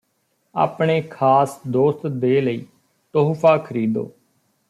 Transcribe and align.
ਆਪਣੇ 0.55 1.01
ਖਾਸ 1.01 1.59
ਦੋਸਤ 1.67 2.07
ਦੇ 2.07 2.39
ਲਈ 2.41 2.65
ਤੋਹਫਾ 3.13 3.57
ਖਰੀਦੋ 3.57 4.11